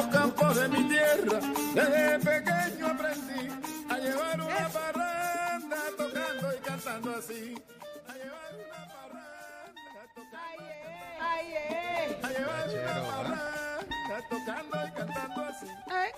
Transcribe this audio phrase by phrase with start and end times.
[0.00, 1.40] los campos de mi tierra,
[1.74, 3.48] desde pequeño aprendí
[3.88, 7.54] a llevar una parranda tocando y cantando así.
[8.08, 10.64] A llevar una parranda tocando,
[11.20, 12.18] Ay, eh.
[12.22, 15.66] a llevar una parranda tocando y cantando así.
[15.66, 16.12] Eh,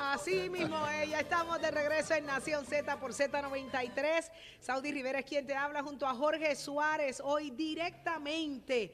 [0.00, 4.30] Así mismo, eh, ya estamos de regreso en Nación Z por Z93.
[4.60, 8.92] Saudi Rivera es quien te habla junto a Jorge Suárez, hoy directamente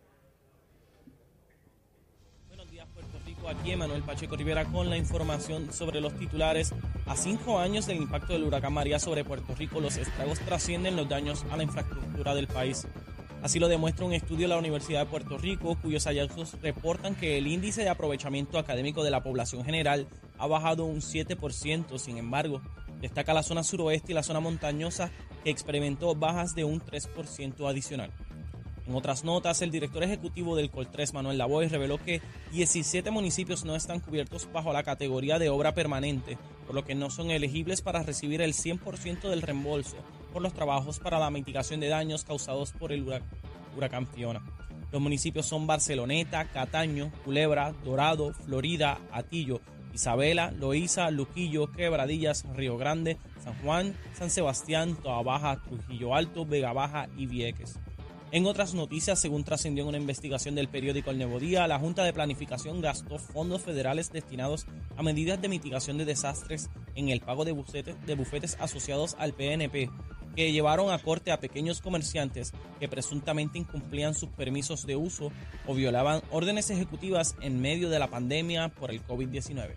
[3.48, 6.74] Aquí Manuel Pacheco Rivera con la información sobre los titulares.
[7.06, 11.08] A cinco años del impacto del huracán María sobre Puerto Rico, los estragos trascienden los
[11.08, 12.86] daños a la infraestructura del país.
[13.42, 17.38] Así lo demuestra un estudio de la Universidad de Puerto Rico, cuyos hallazgos reportan que
[17.38, 20.08] el índice de aprovechamiento académico de la población general
[20.38, 21.98] ha bajado un 7%.
[22.00, 22.62] Sin embargo,
[23.00, 25.10] destaca la zona suroeste y la zona montañosa,
[25.46, 28.12] que experimentó bajas de un 3% adicional.
[28.88, 32.22] En otras notas, el director ejecutivo del Coltres, Manuel Lavoy, reveló que
[32.54, 37.10] 17 municipios no están cubiertos bajo la categoría de obra permanente, por lo que no
[37.10, 39.98] son elegibles para recibir el 100% del reembolso
[40.32, 43.24] por los trabajos para la mitigación de daños causados por el hurac-
[43.76, 44.42] huracán Fiona.
[44.92, 49.60] Los municipios son Barceloneta, Cataño, Culebra, Dorado, Florida, Atillo,
[49.94, 56.72] Isabela, Loíza, Luquillo, Quebradillas, Río Grande, San Juan, San Sebastián, Toa Baja, Trujillo Alto, Vega
[56.72, 57.78] Baja y Vieques.
[58.30, 62.04] En otras noticias, según trascendió en una investigación del periódico El Nuevo Día, la Junta
[62.04, 64.66] de Planificación gastó fondos federales destinados
[64.98, 69.34] a medidas de mitigación de desastres en el pago de, bufetes, de bufetes asociados al
[69.34, 69.90] PNP,
[70.36, 72.52] que llevaron a corte a pequeños comerciantes
[72.82, 75.32] que presuntamente incumplían sus permisos de uso
[75.66, 79.76] o violaban órdenes ejecutivas en medio de la pandemia por el COVID-19.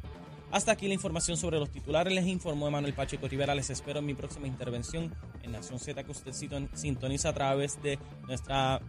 [0.50, 2.12] Hasta aquí la información sobre los titulares.
[2.12, 3.55] Les informó Emanuel Pacheco Rivera.
[3.55, 7.81] Les espero en mi próxima intervención en Nación Z que usted sinton- sintoniza a través
[7.83, 8.81] de nuestra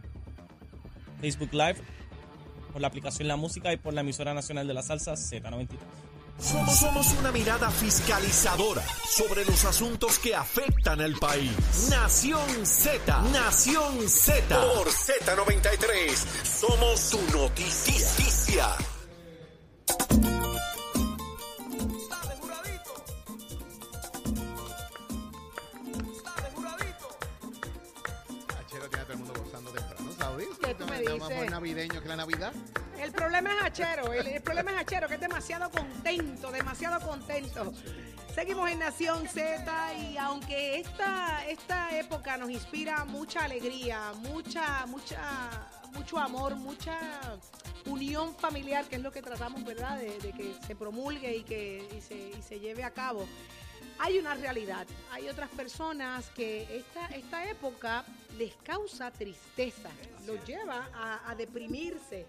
[1.19, 1.75] Facebook Live,
[2.72, 5.67] por la aplicación La Música y por la emisora nacional de la salsa Z93.
[6.40, 11.51] Somos, somos una mirada fiscalizadora sobre los asuntos que afectan al país.
[11.91, 14.47] Nación Z, Nación Z.
[14.56, 18.75] Por Z93, somos tu noticia.
[31.61, 32.51] Que la Navidad.
[32.99, 37.72] El problema es Achero, el, problema es Achero, que es demasiado contento, demasiado contento.
[38.33, 45.69] Seguimos en Nación Z y aunque esta, esta época nos inspira mucha alegría, mucha, mucha,
[45.94, 46.97] mucho amor, mucha
[47.85, 49.99] unión familiar, que es lo que tratamos, ¿verdad?
[49.99, 52.02] De, que se promulgue y que
[52.41, 53.28] se lleve a cabo.
[54.03, 58.03] Hay una realidad, hay otras personas que esta, esta época
[58.35, 59.91] les causa tristeza,
[60.25, 62.25] los lleva a, a deprimirse.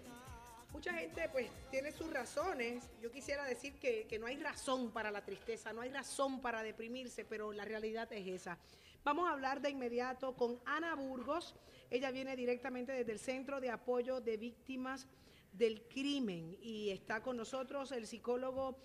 [0.71, 2.83] Mucha gente pues tiene sus razones.
[3.01, 6.61] Yo quisiera decir que, que no hay razón para la tristeza, no hay razón para
[6.61, 8.59] deprimirse, pero la realidad es esa.
[9.03, 11.55] Vamos a hablar de inmediato con Ana Burgos.
[11.89, 15.07] Ella viene directamente desde el Centro de Apoyo de Víctimas
[15.51, 18.77] del Crimen y está con nosotros el psicólogo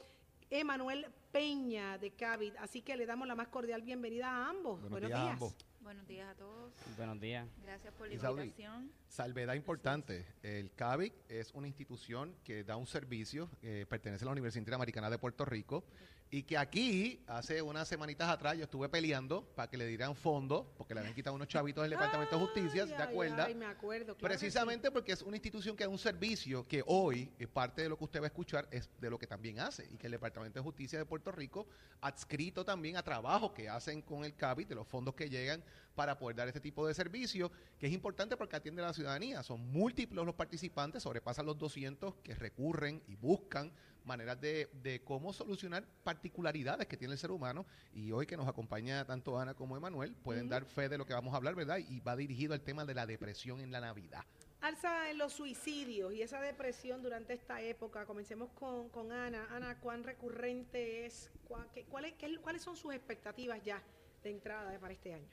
[0.48, 1.06] Emanuel
[1.38, 2.56] Peña de Cavit.
[2.56, 4.80] Así que le damos la más cordial bienvenida a ambos.
[4.90, 5.54] Buenos días a ambos.
[5.88, 6.74] Buenos días a todos.
[6.98, 7.48] Buenos días.
[7.62, 8.92] Gracias por la invitación.
[9.08, 14.32] Salvedad importante, el CAVIC es una institución que da un servicio, eh, pertenece a la
[14.32, 15.84] Universidad Interamericana de Puerto Rico,
[16.30, 20.66] y que aquí, hace unas semanitas atrás, yo estuve peleando para que le dieran fondos,
[20.76, 23.46] porque le habían quitado unos chavitos del Departamento de Justicia, ¿te ay, acuerdas?
[23.46, 24.14] ay, me acuerdo.
[24.14, 27.88] claro Precisamente porque es una institución que da un servicio que hoy, es parte de
[27.88, 29.88] lo que usted va a escuchar, es de lo que también hace.
[29.90, 31.66] Y que el Departamento de Justicia de Puerto Rico,
[32.02, 35.64] adscrito también a trabajo que hacen con el CABI, de los fondos que llegan
[35.94, 39.42] para poder dar este tipo de servicio, que es importante porque atiende a la ciudadanía.
[39.42, 43.72] Son múltiples los participantes, sobrepasan los 200 que recurren y buscan
[44.04, 47.66] maneras de, de cómo solucionar particularidades que tiene el ser humano.
[47.92, 51.12] Y hoy que nos acompaña tanto Ana como Emanuel, pueden dar fe de lo que
[51.14, 51.78] vamos a hablar, ¿verdad?
[51.78, 54.24] Y va dirigido al tema de la depresión en la Navidad.
[54.60, 58.06] Alza en los suicidios y esa depresión durante esta época.
[58.06, 59.46] Comencemos con, con Ana.
[59.50, 61.30] Ana, ¿cuán recurrente es?
[61.46, 63.80] ¿Cuá- qué- cuáles, qué- ¿Cuáles son sus expectativas ya
[64.24, 65.28] de entrada para este año?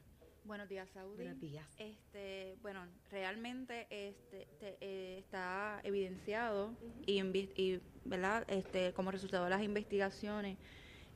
[0.45, 1.15] Buenos días, Saudi.
[1.15, 1.65] Buenos días.
[1.79, 6.71] Este, bueno, realmente este, te- eh, está evidenciado
[7.07, 8.45] y, ¿verdad?
[8.47, 10.57] Este, como resultado de las investigaciones.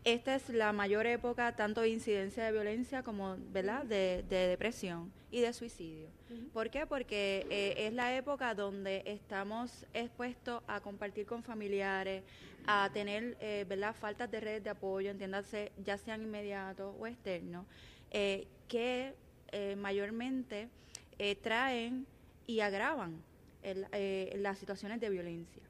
[0.03, 3.83] Esta es la mayor época tanto de incidencia de violencia como ¿verdad?
[3.83, 6.07] De, de depresión y de suicidio.
[6.53, 6.87] ¿Por qué?
[6.87, 12.23] Porque eh, es la época donde estamos expuestos a compartir con familiares,
[12.65, 13.93] a tener eh, ¿verdad?
[13.93, 17.65] faltas de redes de apoyo, entiéndase, ya sean inmediatos o externos,
[18.11, 19.13] eh, que
[19.51, 20.69] eh, mayormente
[21.17, 22.05] eh, traen
[22.47, 23.21] y agravan
[23.63, 25.63] el- eh, las situaciones de violencia.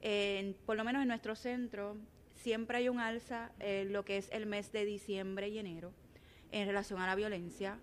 [0.00, 1.96] En- por lo menos en nuestro centro
[2.34, 5.92] siempre hay un alza en lo que es el mes de diciembre y enero
[6.52, 7.78] en relación a la violencia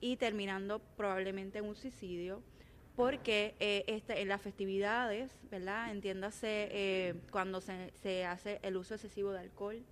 [0.00, 2.42] y terminando probablemente en un suicidio
[2.96, 5.90] porque eh, este, en las festividades, ¿verdad?
[5.92, 9.82] Entiéndase eh, cuando se, se hace el uso excesivo de alcohol,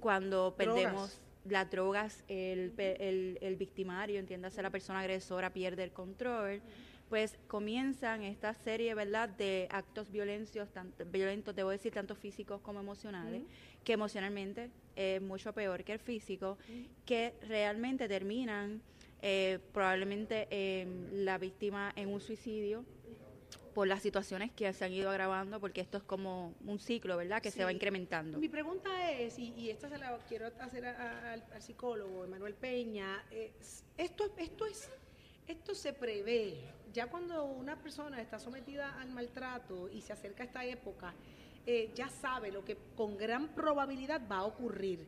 [0.00, 6.60] cuando perdemos las drogas, el, el, el victimario, entiéndase la persona agresora pierde el control,
[7.08, 12.80] pues comienzan esta serie, ¿verdad?, de actos violentos, tanto, violentos, debo decir, tanto físicos como
[12.80, 13.42] emocionales,
[13.84, 16.58] que emocionalmente es mucho peor que el físico,
[17.04, 18.82] que realmente terminan
[19.22, 22.84] eh, probablemente eh, la víctima en un suicidio
[23.76, 27.42] por las situaciones que se han ido agravando, porque esto es como un ciclo, ¿verdad?,
[27.42, 28.38] que se va incrementando.
[28.38, 32.24] Mi pregunta es, y, y esta se la quiero hacer a- a- al, al psicólogo
[32.24, 34.88] Emanuel Peña, es, esto, esto, es,
[35.46, 36.54] esto se prevé,
[36.94, 41.12] ya cuando una persona está sometida al maltrato y se acerca a esta época,
[41.66, 45.06] eh, ya sabe lo que con gran probabilidad va a ocurrir.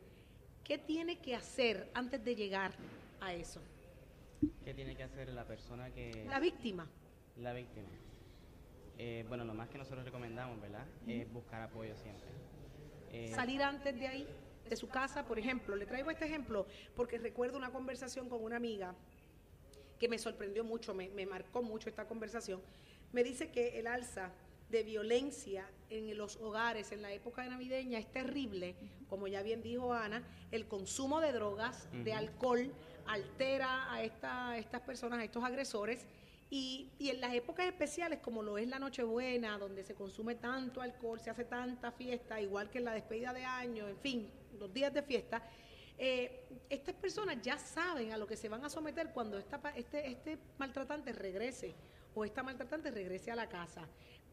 [0.62, 2.73] ¿Qué tiene que hacer antes de llegar
[3.23, 3.62] a eso?
[4.62, 6.26] ¿Qué tiene que hacer la persona que...
[6.29, 6.87] La víctima.
[7.38, 7.88] La víctima.
[8.99, 10.85] Eh, bueno, lo más que nosotros recomendamos, ¿verdad?
[11.06, 12.27] Es buscar apoyo siempre.
[13.12, 14.29] Eh, salir antes de ahí,
[14.69, 15.77] de su casa, por ejemplo.
[15.77, 16.67] Le traigo este ejemplo
[16.97, 18.95] porque recuerdo una conversación con una amiga
[20.00, 22.61] que me sorprendió mucho, me, me marcó mucho esta conversación.
[23.12, 24.33] Me dice que el alza
[24.69, 28.75] de violencia en los hogares en la época navideña es terrible,
[29.09, 32.71] como ya bien dijo Ana, el consumo de drogas, de alcohol,
[33.08, 36.06] altera a, esta, estas personas, a estos agresores,
[36.50, 41.20] y, en las épocas especiales, como lo es la Nochebuena, donde se consume tanto alcohol,
[41.20, 44.93] se hace tanta fiesta, igual que en la despedida de año, en fin, los días
[44.94, 45.43] de fiesta,
[45.99, 50.08] eh, estas personas ya saben a lo que se van a someter cuando esta este,
[50.08, 51.75] este maltratante regrese
[52.14, 53.87] o esta maltratante regrese a la casa.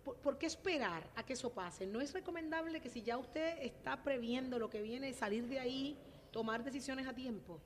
[0.04, 1.88] ¿Por, por qué esperar a que eso pase?
[1.88, 5.98] ¿No es recomendable que si ya usted está previendo lo que viene, salir de ahí,
[6.32, 7.60] tomar decisiones a tiempo?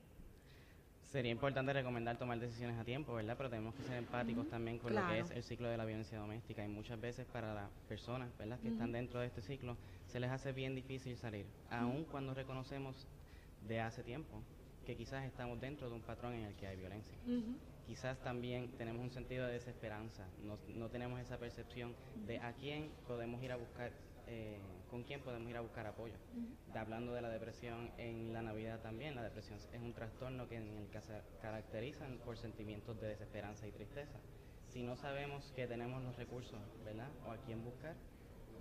[1.10, 3.34] Sería importante recomendar tomar decisiones a tiempo, ¿verdad?
[3.36, 6.16] Pero tenemos que ser empáticos también con lo que es el ciclo de la violencia
[6.16, 6.64] doméstica.
[6.64, 8.60] Y muchas veces para las personas, ¿verdad?
[8.60, 9.76] Que están dentro de este ciclo,
[10.06, 13.08] se les hace bien difícil salir, aun cuando reconocemos
[13.66, 14.40] de hace tiempo
[14.86, 17.16] que quizás estamos dentro de un patrón en el que hay violencia.
[17.88, 21.92] Quizás también tenemos un sentido de desesperanza, no, no tenemos esa percepción
[22.24, 23.90] de a quién podemos ir a buscar,
[24.30, 24.58] eh,
[24.88, 26.14] con quién podemos ir a buscar apoyo.
[26.72, 30.56] De- hablando de la depresión en la Navidad también, la depresión es un trastorno que
[30.56, 34.18] en el que se caracterizan por sentimientos de desesperanza y tristeza.
[34.68, 37.08] Si no sabemos que tenemos los recursos, ¿verdad?
[37.26, 37.96] O a quién buscar,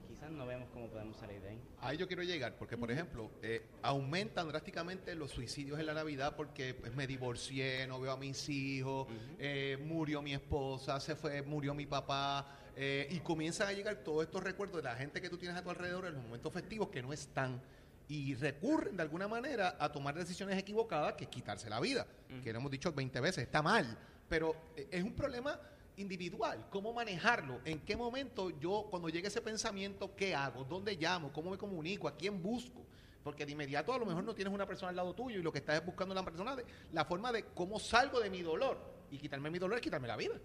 [0.07, 1.61] quizás no vemos cómo podemos salir de ahí.
[1.81, 6.35] Ahí yo quiero llegar, porque por ejemplo, eh, aumentan drásticamente los suicidios en la Navidad
[6.35, 9.07] porque pues, me divorcié, no veo a mis hijos,
[9.37, 14.23] eh, murió mi esposa, se fue, murió mi papá, eh, y comienzan a llegar todos
[14.23, 16.87] estos recuerdos de la gente que tú tienes a tu alrededor en los momentos festivos
[16.87, 17.61] que no están
[18.07, 22.07] y recurren de alguna manera a tomar decisiones equivocadas que es quitarse la vida,
[22.41, 23.97] que lo hemos dicho 20 veces, está mal,
[24.29, 25.59] pero eh, es un problema
[25.97, 30.63] individual, cómo manejarlo, en qué momento yo, cuando llegue ese pensamiento, ¿qué hago?
[30.63, 31.33] ¿Dónde llamo?
[31.33, 32.07] ¿Cómo me comunico?
[32.07, 32.85] ¿A quién busco?
[33.25, 35.51] Porque de inmediato a lo mejor no tienes una persona al lado tuyo y lo
[35.51, 38.79] que estás es buscando la persona, de, la forma de cómo salgo de mi dolor.
[39.11, 40.35] Y quitarme mi dolor es quitarme la vida.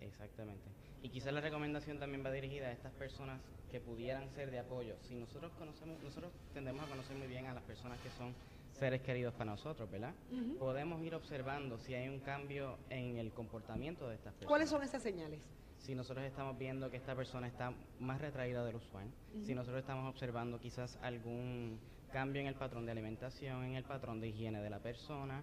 [0.00, 0.77] Exactamente.
[1.02, 3.40] Y quizás la recomendación también va dirigida a estas personas
[3.70, 4.96] que pudieran ser de apoyo.
[5.02, 8.34] Si nosotros conocemos, nosotros tendemos a conocer muy bien a las personas que son
[8.72, 10.14] seres queridos para nosotros, ¿verdad?
[10.58, 14.48] Podemos ir observando si hay un cambio en el comportamiento de estas personas.
[14.48, 15.40] ¿Cuáles son esas señales?
[15.78, 19.08] Si nosotros estamos viendo que esta persona está más retraída del usual,
[19.44, 21.78] si nosotros estamos observando quizás algún
[22.12, 25.42] cambio en el patrón de alimentación, en el patrón de higiene de la persona,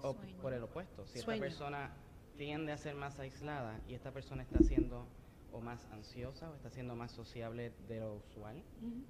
[0.00, 1.44] o por el opuesto, si Sueño.
[1.44, 1.90] esta persona
[2.36, 5.06] tiende a ser más aislada y esta persona está siendo
[5.52, 8.60] o más ansiosa o está siendo más sociable de lo usual,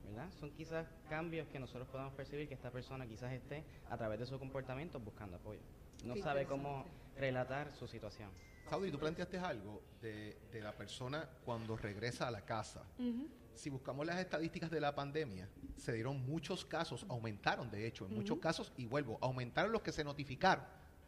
[0.05, 0.31] ¿verdad?
[0.39, 4.27] Son quizás cambios que nosotros podemos percibir que esta persona quizás esté a través de
[4.27, 5.61] su comportamiento buscando apoyo.
[6.05, 6.85] No Qué sabe cómo
[7.17, 8.31] relatar su situación.
[8.69, 12.85] Saudi, tú planteaste algo de, de la persona cuando regresa a la casa.
[13.55, 18.15] Si buscamos las estadísticas de la pandemia, se dieron muchos casos, aumentaron de hecho, en
[18.15, 20.65] muchos casos, y vuelvo, aumentaron los que se notificaron,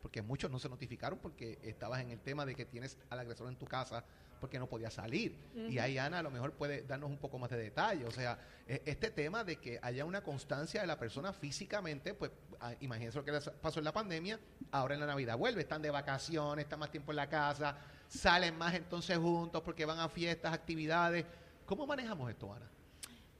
[0.06, 3.48] porque muchos no se notificaron porque estabas en el tema de que tienes al agresor
[3.48, 4.04] en tu casa
[4.38, 5.36] porque no podía salir.
[5.68, 8.04] Y ahí Ana a lo mejor puede darnos un poco más de detalle.
[8.04, 12.30] O sea, e- este tema de que haya una constancia de la persona físicamente, pues
[12.60, 14.38] ah, imagínense lo que pasó en la pandemia,
[14.70, 18.56] ahora en la Navidad vuelve, están de vacaciones, están más tiempo en la casa, salen
[18.56, 21.26] más entonces juntos porque van a fiestas, actividades.
[21.64, 22.70] ¿Cómo manejamos esto, Ana?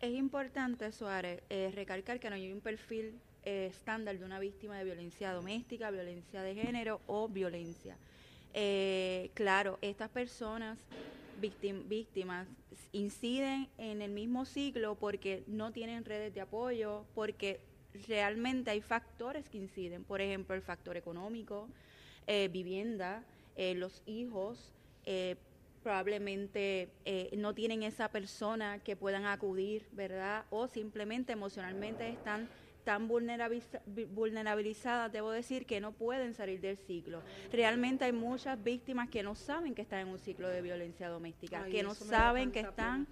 [0.01, 4.85] Es importante, Suárez, eh, recalcar que no hay un perfil estándar de una víctima de
[4.85, 7.97] violencia doméstica, violencia de género o violencia.
[8.53, 10.79] Eh, claro, estas personas
[11.41, 12.49] víctim- víctimas
[12.93, 17.61] inciden en el mismo ciclo porque no tienen redes de apoyo, porque
[18.09, 21.69] realmente hay factores que inciden, por ejemplo, el factor económico,
[22.27, 23.25] eh, vivienda,
[23.55, 24.73] eh, los hijos,
[25.85, 26.89] probablemente
[27.37, 30.45] no tienen esa persona que puedan acudir, ¿verdad?
[30.51, 32.49] O simplemente emocionalmente están
[33.87, 37.23] vi- vulnerabilizadas, debo decir, que no pueden salir del ciclo.
[37.53, 41.63] Realmente hay muchas víctimas que no saben que están en un ciclo de violencia doméstica,
[41.65, 43.07] Ay, que no saben que están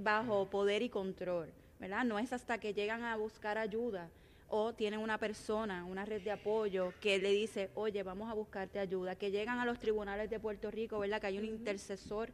[0.00, 2.04] bajo poder y control, ¿verdad?
[2.04, 4.08] No es hasta que llegan a buscar ayuda
[4.50, 8.78] o tienen una persona, una red de apoyo que le dice, oye, vamos a buscarte
[8.78, 11.20] ayuda, que llegan a los tribunales de Puerto Rico, ¿verdad?
[11.20, 12.30] Que hay un intercesor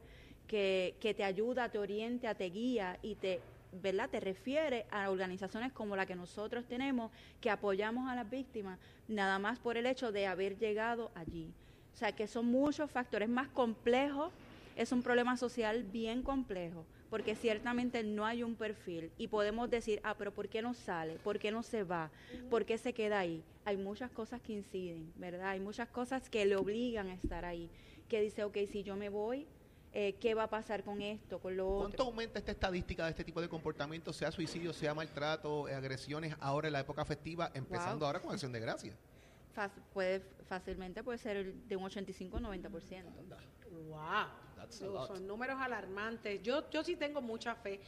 [0.47, 3.41] que, que te ayuda, te orienta, te guía y te,
[3.83, 4.11] ¿verdad?
[4.11, 8.78] Te refiere a organizaciones como la que nosotros tenemos, que apoyamos a las víctimas,
[9.09, 11.52] nada más por el hecho de haber llegado allí.
[11.93, 14.33] O sea, que son muchos factores más complejos,
[14.76, 20.00] es un problema social bien complejo, porque ciertamente no hay un perfil y podemos decir,
[20.02, 21.14] ah, pero ¿por qué no sale?
[21.23, 22.11] ¿Por qué no se va?
[22.50, 23.45] ¿Por qué se queda ahí?
[23.64, 25.50] Hay muchas cosas que inciden, ¿verdad?
[25.50, 27.71] Hay muchas cosas que le obligan a estar ahí,
[28.09, 29.47] que dice, ok, si yo me voy,
[29.96, 32.04] eh, ¿qué va a pasar con esto, con lo ¿Cuánto otro?
[32.06, 36.66] aumenta esta estadística de este tipo de comportamiento, sea suicidio, sea maltrato, eh, agresiones, ahora
[36.66, 38.06] en la época festiva, empezando Wow.
[38.06, 38.92] ahora con acción de gracia?
[39.54, 43.04] Fas- puede, fácilmente puede ser de un 85-90%.
[43.70, 44.26] Wow.
[44.56, 45.06] That's a Digo, lot.
[45.08, 46.42] Son números alarmantes.
[46.42, 47.80] Yo, yo sí tengo mucha fe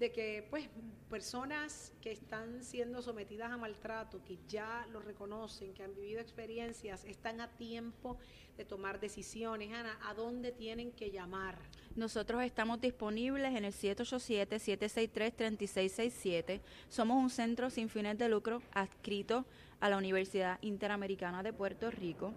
[0.00, 0.68] de que pues
[1.10, 7.04] personas que están siendo sometidas a maltrato, que ya lo reconocen, que han vivido experiencias,
[7.04, 8.16] están a tiempo
[8.56, 9.70] de tomar decisiones.
[9.74, 11.58] Ana, ¿a dónde tienen que llamar?
[11.96, 16.62] Nosotros estamos disponibles en el 787-763-3667.
[16.88, 19.44] Somos un centro sin fines de lucro adscrito
[19.80, 22.32] a la Universidad Interamericana de Puerto Rico.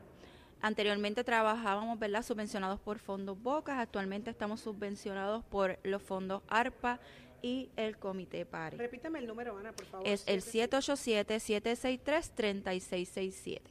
[0.61, 3.79] Anteriormente trabajábamos, ¿verdad?, subvencionados por fondos Bocas.
[3.79, 6.99] Actualmente estamos subvencionados por los fondos ARPA
[7.43, 8.77] y el Comité PARI.
[8.77, 10.07] Repítame el número, Ana, por favor.
[10.07, 13.61] Es el Siete- 787-763-3667.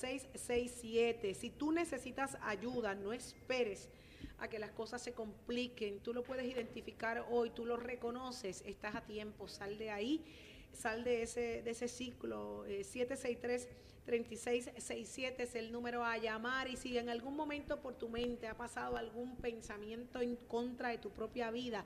[0.00, 1.34] 787-763-3667.
[1.34, 3.88] Si tú necesitas ayuda, no esperes
[4.38, 6.00] a que las cosas se compliquen.
[6.00, 10.24] Tú lo puedes identificar hoy, tú lo reconoces, estás a tiempo, sal de ahí,
[10.72, 12.64] sal de ese, de ese ciclo.
[12.66, 12.84] Eh,
[14.10, 18.56] 763-3667 es el número a llamar y si en algún momento por tu mente ha
[18.56, 21.84] pasado algún pensamiento en contra de tu propia vida,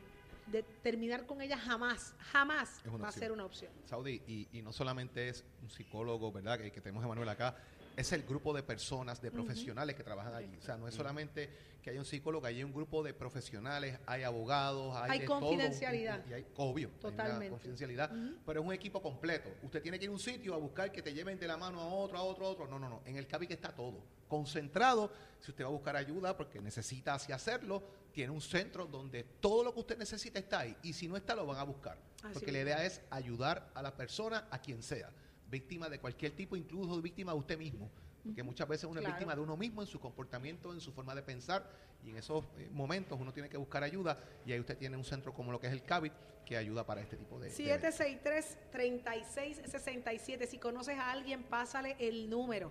[0.51, 3.13] de- terminar con ella jamás, jamás va a opción.
[3.13, 3.73] ser una opción.
[3.85, 6.59] Saudi, y, y no solamente es un psicólogo, ¿verdad?
[6.59, 7.57] Que, que tenemos a Manuel acá.
[7.99, 10.57] Es el grupo de personas, de profesionales que trabajan allí.
[10.57, 11.51] O sea, no es solamente
[11.83, 15.41] que hay un psicólogo, hay un grupo de profesionales, hay abogados, hay, Hay de todo,
[15.41, 16.25] confidencialidad.
[16.31, 17.51] y hay, obvio, hay Totalmente.
[17.51, 18.13] confidencialidad,
[18.47, 19.51] pero es un equipo completo.
[19.65, 21.81] Usted tiene que ir a un sitio a buscar que te lleven de la mano
[21.81, 22.69] a otro, a otro, a otro.
[22.69, 23.03] No, no, no.
[23.05, 24.01] En el CABIC está todo.
[24.29, 29.25] Concentrado, si usted va a buscar ayuda porque necesita así hacerlo, tiene un centro donde
[29.25, 30.77] todo lo que usted necesita está ahí.
[30.85, 31.99] Y si no está, lo van a buscar.
[32.23, 35.11] Así porque la idea es ayudar a la persona, a quien sea.
[35.51, 37.91] Víctima de cualquier tipo, incluso víctima de usted mismo.
[38.25, 39.09] Porque muchas veces uno Claro.
[39.09, 41.69] es víctima de uno mismo en su comportamiento, en su forma de pensar.
[42.05, 44.19] Y en esos eh, momentos uno tiene que buscar ayuda.
[44.45, 46.13] Y ahí usted tiene un centro como lo que es el CABIT
[46.45, 47.51] que ayuda para este tipo de...
[47.51, 47.99] de eventos.
[48.01, 50.47] 763-3667.
[50.47, 52.71] Si conoces a alguien, pásale el número.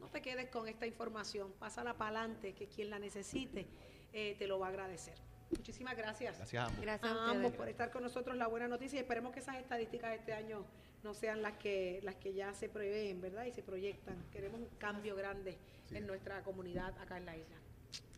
[0.00, 1.52] No te quedes con esta información.
[1.58, 3.66] Pásala para adelante, que quien la necesite
[4.12, 5.14] eh, te lo va a agradecer.
[5.50, 6.36] Muchísimas gracias.
[6.36, 6.82] Gracias a ambos.
[6.82, 8.36] Gracias a ambos por estar con nosotros.
[8.36, 10.64] La buena noticia y esperemos que esas estadísticas este año
[11.08, 13.46] no sean las que las que ya se prevén, ¿verdad?
[13.46, 14.14] Y se proyectan.
[14.30, 15.56] Queremos un cambio grande
[15.88, 15.96] Sí.
[15.96, 17.56] en nuestra comunidad acá en la isla.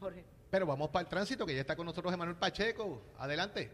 [0.00, 0.24] Jorge.
[0.50, 3.00] Pero vamos para el tránsito, que ya está con nosotros Emanuel Pacheco.
[3.18, 3.70] Adelante.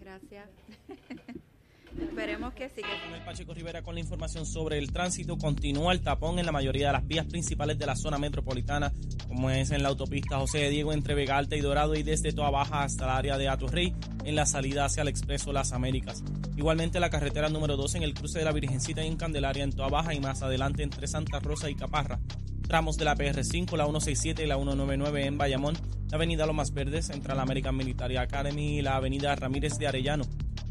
[0.00, 0.48] Gracias.
[2.00, 2.82] Esperemos que sí.
[2.82, 5.36] que- Manuel Pacheco Rivera con la información sobre el tránsito.
[5.38, 8.92] Continúa el tapón en la mayoría de las vías principales de la zona metropolitana,
[9.28, 12.32] como es en la autopista José de Diego entre Vega Alta y Dorado y desde
[12.32, 16.22] Toa Baja hasta el área de Atorrey en la salida hacia el Expreso Las Américas.
[16.56, 19.72] Igualmente la carretera número 2 en el cruce de la Virgencita y en Candelaria en
[19.72, 22.20] Toa Baja y más adelante entre Santa Rosa y Caparra.
[22.66, 25.74] Tramos de la PR5, la 167 y la 199 en Bayamón,
[26.10, 30.24] la avenida Lomas Verdes entre la American Military Academy y la avenida Ramírez de Arellano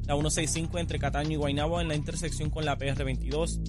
[0.09, 3.59] la 165 entre Cataño y Guaynabo en la intersección con la PR22,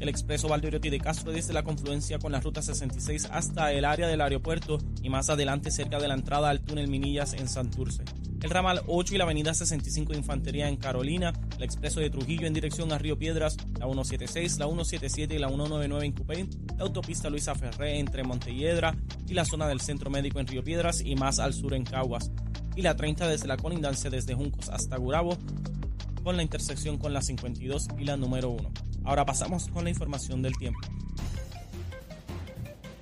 [0.00, 4.06] el expreso Valdoriotti de Castro desde la confluencia con la ruta 66 hasta el área
[4.06, 8.04] del aeropuerto y más adelante cerca de la entrada al túnel Minillas en Santurce.
[8.40, 12.46] El ramal 8 y la avenida 65 de Infantería en Carolina, el expreso de Trujillo
[12.46, 16.84] en dirección a Río Piedras, la 176, la 177 y la 199 en Cupey, la
[16.84, 18.94] autopista Luisa Ferré entre Montelledra
[19.26, 22.30] y la zona del Centro Médico en Río Piedras y más al sur en Caguas,
[22.76, 25.36] y la 30 desde la colindancia desde Juncos hasta Gurabo,
[26.22, 28.70] con la intersección con la 52 y la número 1.
[29.04, 30.80] Ahora pasamos con la información del tiempo.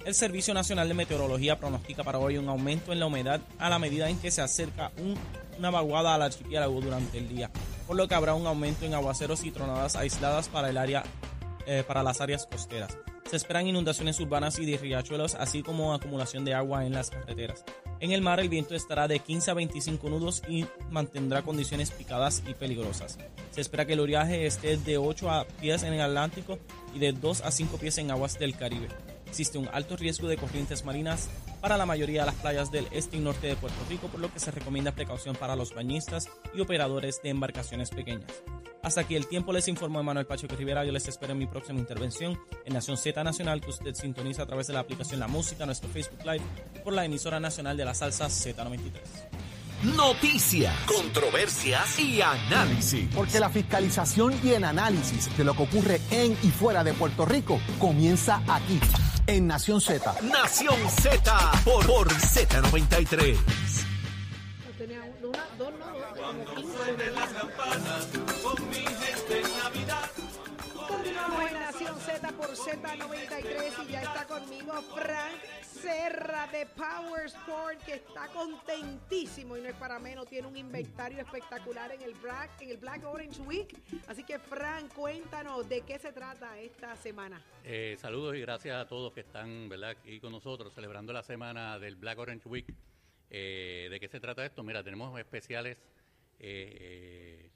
[0.06, 3.78] El Servicio Nacional de Meteorología pronostica para hoy un aumento en la humedad a la
[3.80, 5.18] medida en que se acerca un-
[5.58, 7.50] una vaguada al archipiélago durante el día,
[7.88, 11.02] por lo que habrá un aumento en aguaceros y tronadas aisladas para el área
[11.68, 12.96] eh, para las áreas costeras.
[13.28, 17.64] Se esperan inundaciones urbanas y de riachuelos, así como acumulación de agua en las carreteras.
[17.98, 22.44] En el mar el viento estará de 15 a 25 nudos y mantendrá condiciones picadas
[22.46, 23.18] y peligrosas.
[23.50, 26.60] Se espera que el oleaje esté de 8 a pies en el Atlántico
[26.94, 28.86] y de 2 a 5 pies en aguas del Caribe.
[29.26, 31.28] Existe un alto riesgo de corrientes marinas
[31.60, 34.32] para la mayoría de las playas del este y norte de Puerto Rico, por lo
[34.32, 38.30] que se recomienda precaución para los bañistas y operadores de embarcaciones pequeñas.
[38.82, 40.84] Hasta aquí el tiempo, les informó Manuel Pacheco Rivera.
[40.84, 44.46] Yo les espero en mi próxima intervención en Nación Z Nacional, que usted sintoniza a
[44.46, 46.42] través de la aplicación La Música, nuestro Facebook Live
[46.76, 48.92] y por la emisora nacional de la salsa Z93.
[49.82, 53.08] Noticias, controversias y análisis.
[53.14, 57.26] Porque la fiscalización y el análisis de lo que ocurre en y fuera de Puerto
[57.26, 58.80] Rico comienza aquí,
[59.26, 60.14] en Nación Z.
[60.22, 63.85] Nación Z por, por Z93.
[72.56, 79.68] Z93 y ya está conmigo Frank Serra de Power Sport que está contentísimo y no
[79.68, 83.76] es para menos, tiene un inventario espectacular en el Black, en el Black Orange Week.
[84.08, 87.42] Así que Frank, cuéntanos de qué se trata esta semana.
[87.62, 89.90] Eh, saludos y gracias a todos que están ¿verdad?
[89.90, 92.74] aquí con nosotros celebrando la semana del Black Orange Week.
[93.28, 94.62] Eh, ¿De qué se trata esto?
[94.62, 95.76] Mira, tenemos especiales,
[96.38, 97.50] eh,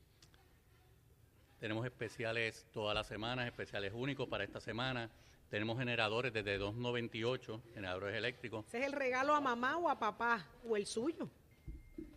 [1.60, 5.10] tenemos especiales todas las semanas, especiales únicos para esta semana.
[5.50, 8.64] Tenemos generadores desde 2.98, generadores eléctricos.
[8.68, 11.28] ¿Ese es el regalo a mamá o a papá o el suyo?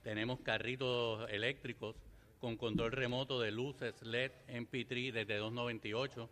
[0.02, 1.96] Tenemos carritos eléctricos
[2.40, 6.30] con control remoto de luces LED MP3 desde 298.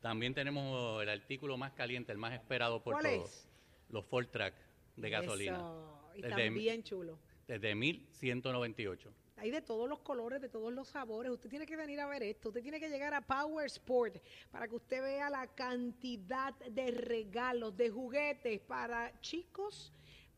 [0.00, 3.48] También tenemos el artículo más caliente, el más esperado por ¿Cuál todos, es?
[3.88, 4.54] los Ford Track
[4.96, 5.56] de gasolina.
[5.56, 6.10] Eso.
[6.16, 7.18] Y Desde- están bien chulos.
[7.46, 9.12] Desde 1198.
[9.36, 11.30] Hay de todos los colores, de todos los sabores.
[11.30, 12.48] Usted tiene que venir a ver esto.
[12.48, 14.16] Usted tiene que llegar a Power Sport
[14.50, 19.92] para que usted vea la cantidad de regalos, de juguetes para chicos,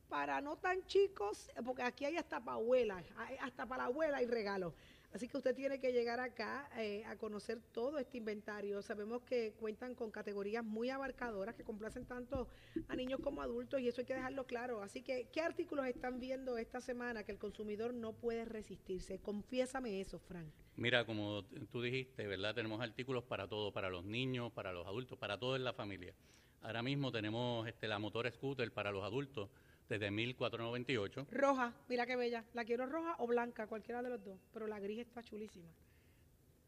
[0.09, 3.05] para no tan chicos, porque aquí hay hasta para abuelas,
[3.40, 4.73] hasta para la abuela hay regalos.
[5.16, 8.83] Así que usted tiene que llegar acá eh, a conocer todo este inventario.
[8.83, 12.48] Sabemos que cuentan con categorías muy abarcadoras que complacen tanto
[12.87, 14.83] a niños como adultos y eso hay que dejarlo claro.
[14.83, 19.18] Así que, ¿qué artículos están viendo esta semana que el consumidor no puede resistirse?
[19.18, 20.52] Confiésame eso, Frank.
[20.76, 22.55] Mira, como tú dijiste, ¿verdad?
[22.55, 26.14] Tenemos artículos para todo, para los niños, para los adultos, para todo en la familia.
[26.61, 29.48] Ahora mismo tenemos este, la motor scooter para los adultos
[29.88, 31.27] desde 1498.
[31.31, 32.44] Roja, mira qué bella.
[32.55, 34.38] La quiero roja o blanca, cualquiera de los dos.
[34.53, 35.68] Pero la gris está chulísima.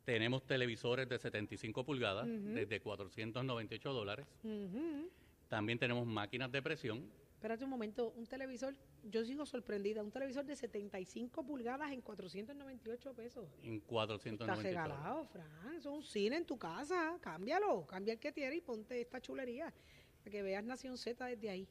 [0.05, 2.55] Tenemos televisores de 75 pulgadas Ujú.
[2.55, 4.27] desde 498 dólares.
[4.43, 5.11] Ujú.
[5.49, 7.11] También tenemos máquinas de presión.
[7.35, 13.15] Espérate un momento, un televisor, yo sigo sorprendida, un televisor de 75 pulgadas en 498
[13.15, 13.49] pesos.
[13.63, 15.47] En Está 498 regalado, Fran.
[15.77, 17.17] Eso es un cine en tu casa.
[17.21, 17.87] Cámbialo.
[17.87, 19.73] Cambia el que tiene y ponte esta chulería.
[20.19, 21.69] Para que veas Nación Z desde ahí.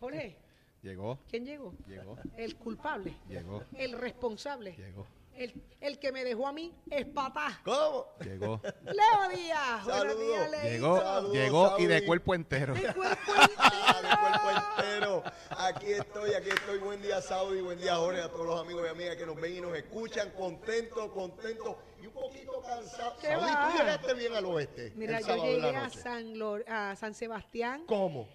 [0.00, 0.36] Jorge,
[0.82, 1.72] Llegó, ¿quién llegó?
[1.88, 7.06] llegó, El culpable, llegó, el responsable, llegó, el, el que me dejó a mí es
[7.06, 7.60] patá.
[7.64, 8.06] ¿Cómo?
[8.20, 9.84] llegó, Leo Díaz.
[9.84, 10.68] Buenos días, Leito.
[10.68, 12.74] llegó, Saludos, llegó y de cuerpo entero.
[12.74, 15.22] De cuerpo Ah, de cuerpo entero.
[15.22, 15.22] entero.
[15.58, 16.78] Aquí estoy, aquí estoy.
[16.78, 17.60] Buen día, Saudi.
[17.62, 18.20] Buen día, Jorge.
[18.22, 20.30] A todos los amigos y amigas que nos ven y nos escuchan.
[20.30, 23.16] Contento, contento y un poquito cansado.
[23.20, 24.92] ¿Qué Saudi, tú llegaste bien al oeste.
[24.94, 25.90] Mira, el yo llegué a.
[25.90, 27.84] San, Lor- a San Sebastián.
[27.86, 28.28] ¿Cómo?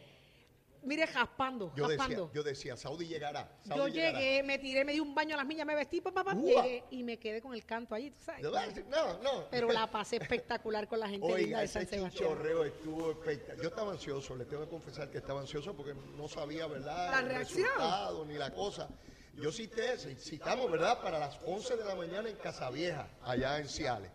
[0.84, 2.32] Mire, jaspando, Yo decía, jaspando.
[2.34, 3.50] yo decía, Saudi llegará.
[3.66, 4.20] Yo llegará.
[4.20, 6.84] llegué, me tiré, me di un baño a las millas, me vestí, papá, papá, llegué
[6.90, 8.42] y me quedé con el canto allí, tú sabes.
[8.42, 8.68] ¿De verdad?
[8.90, 9.46] No, no.
[9.52, 12.12] Pero la pasé espectacular con la gente linda Oiga, de ese San Sebastián.
[12.30, 13.62] chinchorreo estuvo espectacular.
[13.62, 17.12] Yo estaba ansioso, le tengo que confesar que estaba ansioso porque no sabía, ¿verdad?
[17.12, 17.64] La el reacción.
[17.68, 18.90] resultado ni la cosa.
[19.36, 21.00] Yo cité, citamos, ¿verdad?
[21.02, 24.12] Para las 11 de la mañana en Casavieja, allá en Ciales.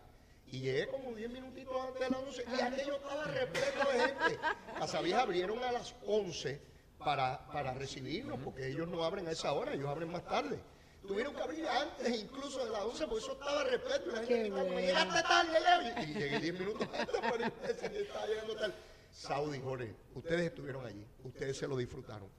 [0.51, 4.39] Y llegué como 10 minutitos antes de las 11 y aquello estaba repleto de gente.
[4.79, 6.61] Casavieja abrieron a las 11
[6.99, 10.59] para, para recibirnos, porque ellos no abren a esa hora, ellos abren más tarde.
[11.05, 14.09] Tuvieron que abrir antes incluso de las 11, porque eso estaba repleto.
[14.09, 16.03] Y la gente llegaste tarde.
[16.03, 18.73] Y, llegué 10 minutos antes para ir a decir que estaba llegando tarde.
[19.11, 22.29] Saudi, Jorge, ustedes estuvieron allí, ustedes se lo disfrutaron.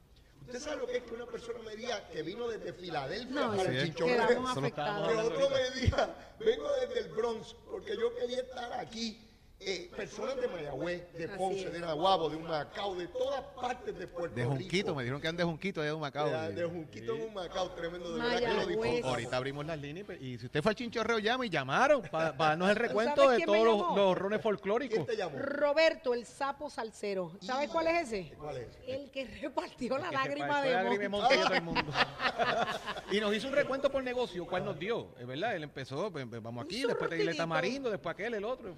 [0.48, 3.54] ¿Usted sabe lo que es que una persona me diga que vino desde Filadelfia No,
[3.54, 3.94] para sí, el.
[3.94, 9.27] Que otro me diga, vengo desde el Bronx, porque yo quería estar aquí.
[9.60, 14.36] Eh, personas de Mayagüez, de Ponce, de Nahuabo, de Humacao, de todas partes de Puerto
[14.36, 14.54] De Rico.
[14.54, 16.30] Junquito, me dijeron que andan de Junquito, de Humacao.
[16.30, 19.10] De, de Junquito en Humacao, tremendo, de verdad que lo disfrutamos.
[19.10, 22.70] Ahorita abrimos las líneas y, si usted fue al chinchorreo, llama y llamaron para darnos
[22.70, 25.06] el recuento de quién todos los, rones ¿Quién folclóricos.
[25.06, 25.36] te llamó?
[25.36, 27.32] Roberto, el sapo salsero.
[27.40, 28.32] ¿Sabes cuál es ese?
[28.38, 28.68] ¿Cuál es?
[28.86, 31.36] El que repartió la Que lágrima de la lágrima de Monte.
[31.36, 31.92] Monte y todo el mundo.
[33.10, 36.24] y nos hizo un recuento por negocio, cuál nos dio, es verdad, él empezó, pues,
[36.30, 37.36] pues, vamos aquí, después te surtidito.
[37.36, 38.76] tamarindo, después aquel, el otro.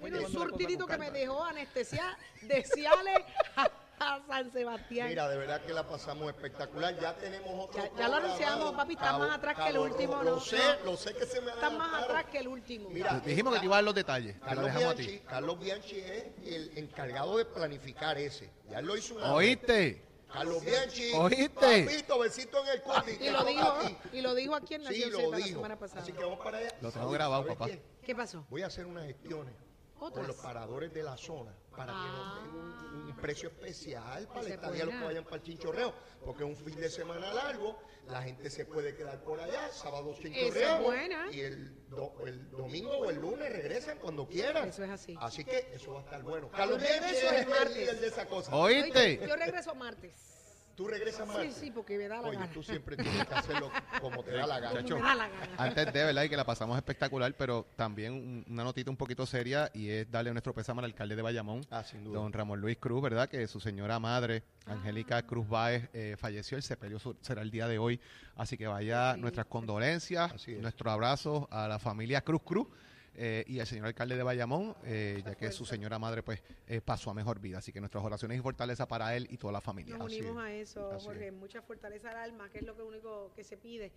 [0.70, 3.19] y que me dejó anestesia de Ciales
[3.55, 5.09] a, a San Sebastián.
[5.09, 6.97] Mira, de verdad que la pasamos espectacular.
[6.99, 10.31] Ya tenemos otro Ya- ya lo anunciamos, papi, está más atrás que el último, Lo
[10.35, 10.39] ¿no?
[10.39, 10.91] sé, No.
[10.91, 12.89] lo sé que se me Está más atrás que el último.
[12.89, 15.23] Mira, Dijimos que te iba a dar los detalles, te Carlos dejamos a Bianchi, ti.
[15.27, 18.49] Carlos Bianchi es el encargado de planificar ese.
[18.69, 19.33] Ya lo hizo una vez.
[19.33, 20.11] ¿Oíste?
[20.31, 21.11] Carlos Bianchi.
[21.13, 21.83] ¿Oíste?
[21.83, 23.11] Papito, besito en el cuti.
[23.19, 23.77] y lo dijo,
[24.13, 25.49] y lo dijo aquí en Sí, Nación lo Z la dijo.
[25.49, 26.01] semana pasada.
[26.01, 26.69] Así que vamos para allá.
[26.81, 27.65] Lo tengo ¿Sabes- grabado, papá.
[27.67, 27.81] qué?
[28.01, 28.45] ¿Qué pasó?
[28.49, 29.53] Voy a hacer unas gestiones
[30.01, 30.27] con Otras.
[30.27, 32.03] los paradores de la zona para Ah.
[32.03, 35.43] que nos den un, un precio especial para es estadía los que vayan para el
[35.43, 35.93] chinchorreo,
[36.25, 40.15] porque es un fin de semana largo, la gente se puede quedar por allá, sábado
[40.19, 41.31] chinchorreo buena.
[41.31, 44.69] y el, do- el domingo o el lunes regresan cuando quieran.
[44.69, 45.15] Eso es así.
[45.21, 46.49] Así que eso va a estar bueno.
[46.49, 47.77] Carlos el es el martes.
[47.77, 48.55] líder de esa cosa.
[48.55, 49.25] ¿Oíste?
[49.27, 50.40] Yo regreso martes.
[50.75, 51.55] Tú regresas Sí, martes.
[51.55, 52.51] sí, porque me da la Oye, gana.
[52.53, 54.81] tú siempre tienes que hacerlo como te da la gana.
[54.81, 55.47] Chacho, Me da la gana.
[55.57, 56.23] Antes de, ¿verdad?
[56.23, 60.09] Y que la pasamos espectacular, pero también un- una notita un poquito seria y es
[60.09, 62.19] darle nuestro pésame al alcalde de Bayamón, Ah, sin duda.
[62.19, 63.29] don Ramón Luis Cruz, ¿verdad?
[63.29, 66.57] Que su señora madre, Angélica Cruz Báez, eh, falleció.
[66.57, 67.99] El sepelio su- será el día de hoy.
[68.35, 70.61] Así que vaya Sí, nuestras condolencias, Así es.
[70.61, 72.67] nuestro abrazo a la familia Cruz Cruz.
[73.15, 76.81] Eh, y al señor alcalde de Bayamón, eh, ya que su señora madre pues eh,
[76.81, 77.57] pasó a mejor vida.
[77.57, 79.97] Así que nuestras oraciones y fortaleza para él y toda la familia.
[79.97, 80.49] Nos Así unimos es.
[80.49, 81.27] a eso, Así Jorge.
[81.27, 81.33] es.
[81.33, 83.91] Mucha fortaleza al alma, que es lo que único que se pide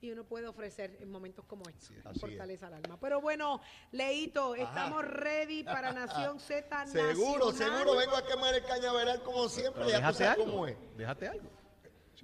[0.00, 1.90] y uno puede ofrecer en momentos como estos.
[2.04, 2.20] Así es.
[2.20, 2.98] fortaleza al alma.
[3.00, 3.60] Pero bueno,
[3.92, 7.78] Leito, estamos ready para Nación Z Seguro, Nacional.
[7.78, 10.44] seguro, vengo a quemar el cañaveral como siempre, ya tú déjate sabes algo.
[10.52, 10.76] cómo es.
[10.96, 11.48] Déjate algo.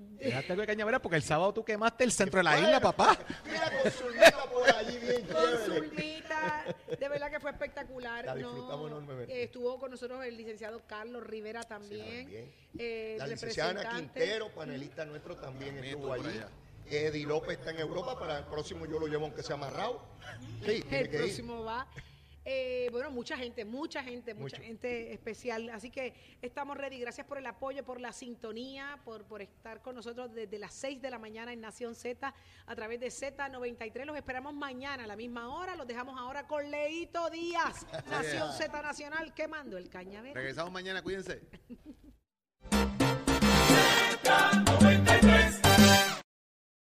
[0.00, 3.18] Déjate algo de cañaveral porque el sábado tú quemaste el centro de la isla, papá.
[3.46, 5.58] Mira con Zulmita por allí bien Con.
[5.64, 6.64] Zulmita,
[6.98, 8.24] de verdad que fue espectacular.
[8.26, 8.48] La ¿no?
[8.52, 9.32] disfrutamos enormemente.
[9.32, 12.24] Eh, estuvo con nosotros el licenciado Carlos Rivera también.
[12.24, 12.52] también.
[12.78, 13.88] eh, La licenciada Ana.
[13.96, 16.28] Quintero, panelista nuestro, también estuvo allí.
[16.28, 16.48] allá.
[16.90, 20.02] Eddie López está en Europa, para el próximo yo lo llevo aunque sea amarrado.
[20.66, 21.86] Sí, tiene el próximo va.
[22.52, 25.70] Eh, bueno, mucha gente, mucha gente, mucha gente especial.
[25.70, 26.98] Así que estamos ready.
[26.98, 31.00] Gracias por el apoyo, por la sintonía, por, por estar con nosotros desde las 6
[31.00, 32.34] de la mañana en Nación Z
[32.66, 34.04] a través de Z93.
[34.04, 35.76] Los esperamos mañana a la misma hora.
[35.76, 40.34] Los dejamos ahora con Leito Díaz, Nación Z Nacional, quemando el cañaveral.
[40.34, 41.42] Regresamos mañana, cuídense.
[44.24, 46.19] Z93.